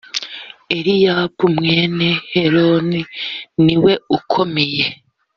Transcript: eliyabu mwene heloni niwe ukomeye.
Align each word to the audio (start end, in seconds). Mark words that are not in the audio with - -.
eliyabu 0.77 1.45
mwene 1.55 2.09
heloni 2.33 3.01
niwe 3.63 3.93
ukomeye. 4.17 4.83